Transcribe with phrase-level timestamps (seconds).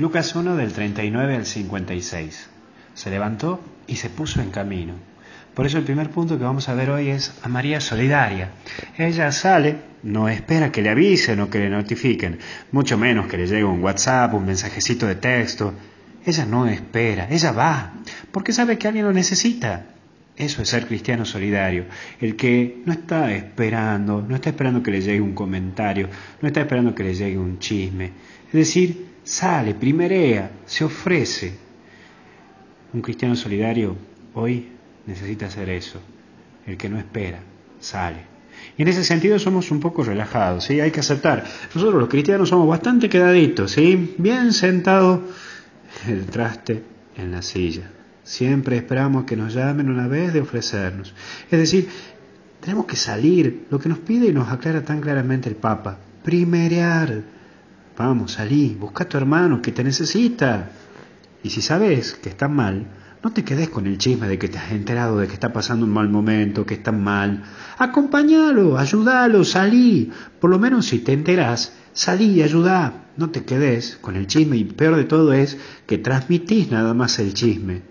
[0.00, 2.48] Lucas 1 del 39 al 56.
[2.94, 4.94] Se levantó y se puso en camino.
[5.52, 8.48] Por eso el primer punto que vamos a ver hoy es a María solidaria.
[8.96, 12.38] Ella sale, no espera que le avisen o que le notifiquen,
[12.72, 15.74] mucho menos que le llegue un WhatsApp, un mensajecito de texto.
[16.24, 17.92] Ella no espera, ella va,
[18.32, 19.84] porque sabe que alguien lo necesita.
[20.40, 21.84] Eso es ser cristiano solidario,
[22.18, 26.08] el que no está esperando, no está esperando que le llegue un comentario,
[26.40, 28.10] no está esperando que le llegue un chisme.
[28.46, 31.52] Es decir, sale, primerea, se ofrece.
[32.94, 33.94] Un cristiano solidario
[34.32, 34.68] hoy
[35.04, 36.00] necesita hacer eso,
[36.66, 37.40] el que no espera,
[37.78, 38.20] sale.
[38.78, 40.80] Y en ese sentido somos un poco relajados, ¿sí?
[40.80, 41.44] Hay que aceptar.
[41.74, 44.14] Nosotros los cristianos somos bastante quedaditos, ¿sí?
[44.16, 45.20] Bien sentados
[46.08, 46.82] el traste
[47.18, 47.90] en la silla.
[48.22, 51.14] Siempre esperamos que nos llamen una vez de ofrecernos.
[51.50, 51.88] Es decir,
[52.60, 55.98] tenemos que salir, lo que nos pide y nos aclara tan claramente el Papa.
[56.22, 57.22] Primerear.
[57.96, 60.70] Vamos, salí, busca a tu hermano que te necesita.
[61.42, 62.86] Y si sabes que está mal,
[63.22, 65.84] no te quedes con el chisme de que te has enterado de que está pasando
[65.84, 67.42] un mal momento, que está mal.
[67.78, 70.10] Acompáñalo, ayúdalo, salí.
[70.38, 73.04] Por lo menos si te enteras, salí y ayudá.
[73.16, 77.18] No te quedes con el chisme y peor de todo es que transmitís nada más
[77.18, 77.89] el chisme.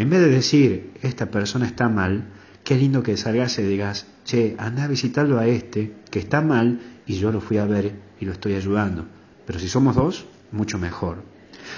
[0.00, 2.24] En vez de decir, esta persona está mal,
[2.64, 6.80] qué lindo que salgas y digas, che, anda a visitarlo a este, que está mal,
[7.04, 9.04] y yo lo fui a ver y lo estoy ayudando.
[9.44, 11.22] Pero si somos dos, mucho mejor.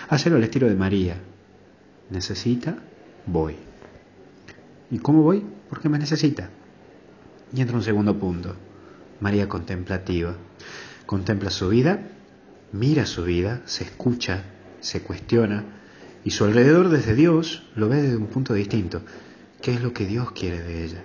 [0.09, 1.17] Hacerlo al estilo de María.
[2.11, 2.77] Necesita,
[3.27, 3.57] voy.
[4.93, 5.45] ¿Y cómo voy?
[5.69, 6.49] Porque me necesita.
[7.53, 8.55] Y entra un segundo punto.
[9.19, 10.37] María contemplativa.
[11.07, 11.99] Contempla su vida,
[12.71, 14.45] mira su vida, se escucha,
[14.79, 15.65] se cuestiona,
[16.25, 19.03] y su alrededor desde Dios lo ve desde un punto distinto.
[19.61, 21.03] ¿Qué es lo que Dios quiere de ella?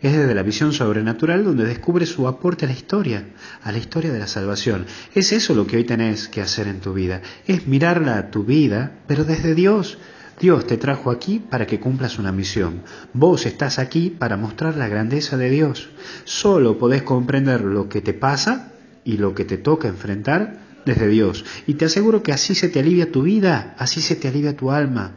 [0.00, 3.24] Es desde la visión sobrenatural donde descubre su aporte a la historia,
[3.62, 4.86] a la historia de la salvación.
[5.14, 8.44] Es eso lo que hoy tenés que hacer en tu vida, es mirarla a tu
[8.44, 9.98] vida, pero desde Dios.
[10.40, 12.82] Dios te trajo aquí para que cumplas una misión.
[13.12, 15.88] Vos estás aquí para mostrar la grandeza de Dios.
[16.24, 18.72] Solo podés comprender lo que te pasa
[19.04, 21.44] y lo que te toca enfrentar desde Dios.
[21.66, 24.70] Y te aseguro que así se te alivia tu vida, así se te alivia tu
[24.70, 25.12] alma.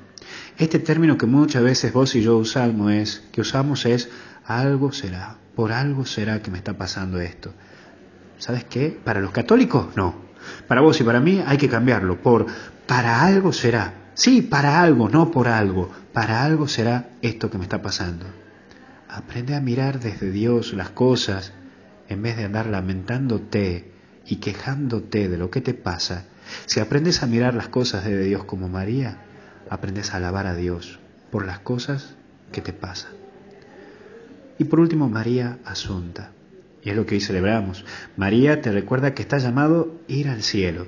[0.58, 4.10] Este término que muchas veces vos y yo usamos es, que usamos es
[4.46, 7.54] algo será, por algo será que me está pasando esto.
[8.38, 9.00] ¿Sabes qué?
[9.04, 10.16] Para los católicos no.
[10.68, 12.48] Para vos y para mí hay que cambiarlo por
[12.88, 13.94] para algo será.
[14.14, 15.90] Sí, para algo, no por algo.
[16.12, 18.26] Para algo será esto que me está pasando.
[19.08, 21.54] Aprende a mirar desde Dios las cosas
[22.10, 23.91] en vez de andar lamentándote
[24.32, 26.24] y quejándote de lo que te pasa,
[26.66, 29.18] si aprendes a mirar las cosas de Dios como María,
[29.70, 31.00] aprendes a alabar a Dios
[31.32, 32.16] por las cosas
[32.54, 33.12] que te pasan.
[34.58, 36.32] Y por último, María Asunta.
[36.82, 37.84] Y es lo que hoy celebramos.
[38.16, 40.88] María te recuerda que está llamado ir al cielo.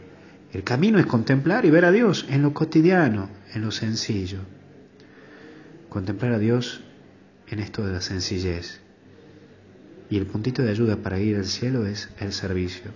[0.54, 4.40] El camino es contemplar y ver a Dios en lo cotidiano, en lo sencillo.
[5.90, 6.80] Contemplar a Dios
[7.48, 8.80] en esto de la sencillez.
[10.10, 12.92] Y el puntito de ayuda para ir al cielo es el servicio.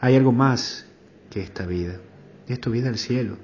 [0.00, 0.86] Hay algo más
[1.30, 1.96] que esta vida.
[2.48, 3.38] Es tu vida al cielo.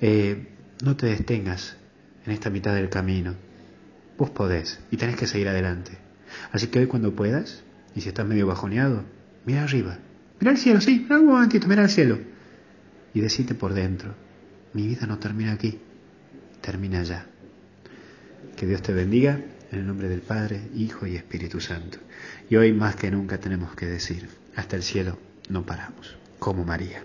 [0.00, 0.48] Eh,
[0.82, 1.76] no te detengas
[2.24, 3.34] en esta mitad del camino.
[4.16, 5.92] Vos podés y tenés que seguir adelante.
[6.52, 7.62] Así que hoy cuando puedas,
[7.94, 9.04] y si estás medio bajoneado,
[9.44, 9.98] mira arriba.
[10.40, 12.18] Mira al cielo, sí, mira un momentito, mira al cielo.
[13.14, 14.14] Y decite por dentro,
[14.74, 15.78] mi vida no termina aquí,
[16.60, 17.26] termina allá.
[18.56, 21.98] Que Dios te bendiga en el nombre del Padre, Hijo y Espíritu Santo.
[22.48, 25.18] Y hoy más que nunca tenemos que decir, hasta el cielo
[25.48, 27.02] no paramos, como María.